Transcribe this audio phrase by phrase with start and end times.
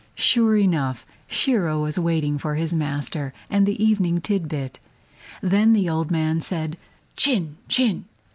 [0.15, 4.79] Sure enough, Shiro was waiting for his master and the evening tit bit.
[5.43, 6.75] Then the old man said
[7.15, 8.05] "Chin, chin!"